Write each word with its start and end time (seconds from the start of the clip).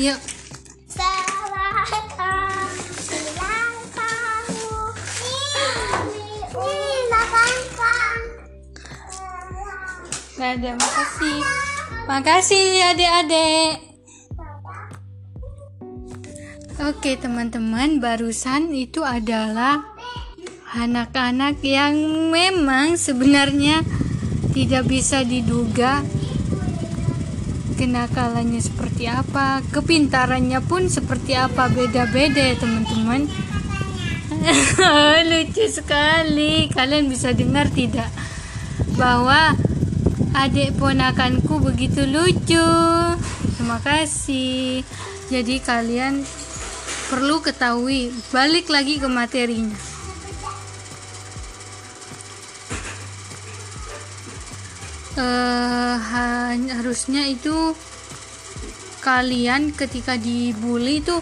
yuk 0.00 0.20
Selamat 0.88 1.36
ulang. 1.48 1.72
Ini 10.32 10.44
ada 10.58 10.70
makasih 10.74 11.38
makasih 12.08 12.64
adik-adik 12.92 13.74
Oke 16.82 17.14
teman-teman 17.14 18.02
barusan 18.02 18.74
itu 18.74 19.06
adalah 19.06 19.86
anak-anak 20.74 21.62
yang 21.62 21.94
memang 22.34 22.98
sebenarnya 22.98 23.86
tidak 24.50 24.90
bisa 24.90 25.22
diduga 25.22 26.02
kenakalannya 27.82 28.62
seperti 28.62 29.10
apa 29.10 29.58
kepintarannya 29.74 30.62
pun 30.62 30.86
seperti 30.86 31.34
apa 31.34 31.66
beda-beda 31.66 32.38
ya 32.38 32.54
teman-teman. 32.54 33.26
Lucu 35.30 35.66
sekali. 35.66 36.70
Kalian 36.70 37.10
bisa 37.10 37.34
dengar 37.34 37.66
tidak? 37.74 38.06
Bahwa 38.94 39.58
adik 40.38 40.78
ponakanku 40.78 41.58
begitu 41.58 42.06
lucu. 42.06 42.70
Terima 43.58 43.82
kasih. 43.82 44.86
Jadi 45.26 45.58
kalian 45.58 46.22
perlu 47.10 47.42
ketahui 47.42 48.14
balik 48.30 48.70
lagi 48.70 49.02
ke 49.02 49.10
materinya 49.10 49.91
eh 55.12 55.96
ha- 56.00 56.56
harusnya 56.56 57.28
itu 57.28 57.76
kalian 59.02 59.74
ketika 59.74 60.14
dibully 60.16 61.02
itu 61.02 61.18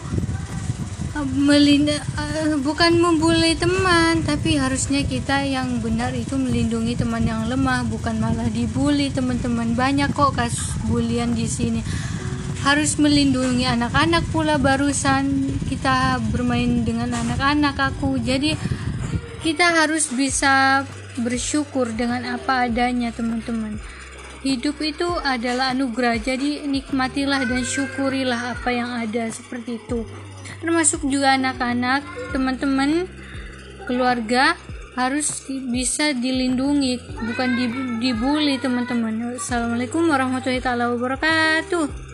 eh, 1.17 1.27
melin- 1.35 1.91
eh, 1.91 2.55
bukan 2.61 2.93
membuli 3.01 3.57
teman 3.57 4.23
tapi 4.23 4.61
harusnya 4.61 5.03
kita 5.03 5.43
yang 5.43 5.83
benar 5.83 6.15
itu 6.15 6.37
melindungi 6.39 6.95
teman 6.95 7.25
yang 7.27 7.49
lemah 7.51 7.83
bukan 7.89 8.21
malah 8.21 8.47
dibully 8.53 9.11
teman-teman. 9.11 9.75
Banyak 9.75 10.15
kok 10.15 10.39
kasus 10.39 10.77
bulian 10.87 11.35
di 11.35 11.51
sini. 11.51 11.83
Harus 12.61 13.01
melindungi 13.01 13.65
anak-anak 13.65 14.29
pula 14.29 14.61
barusan. 14.61 15.57
Kita 15.65 16.21
bermain 16.31 16.85
dengan 16.85 17.09
anak-anak 17.09 17.97
aku. 17.97 18.21
Jadi 18.21 18.53
kita 19.41 19.73
harus 19.73 20.13
bisa 20.13 20.85
bersyukur 21.19 21.91
dengan 21.97 22.39
apa 22.39 22.71
adanya 22.71 23.11
teman-teman. 23.11 23.81
Hidup 24.41 24.81
itu 24.81 25.09
adalah 25.21 25.77
anugerah 25.77 26.17
jadi 26.17 26.65
nikmatilah 26.65 27.45
dan 27.45 27.61
syukurilah 27.61 28.57
apa 28.57 28.71
yang 28.73 28.89
ada 28.89 29.29
seperti 29.29 29.77
itu. 29.77 30.09
Termasuk 30.65 31.05
juga 31.09 31.37
anak-anak 31.37 32.33
teman-teman 32.33 33.05
keluarga 33.85 34.57
harus 34.97 35.45
bisa 35.49 36.17
dilindungi 36.17 37.01
bukan 37.21 37.49
dib- 37.57 37.97
dibully 38.01 38.57
teman-teman. 38.57 39.37
Assalamualaikum 39.37 40.09
warahmatullahi 40.09 40.63
wabarakatuh 40.97 42.11